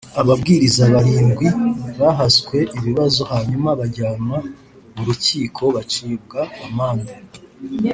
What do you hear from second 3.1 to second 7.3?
hanyuma bajyanwa mu rukiko bacibwa amande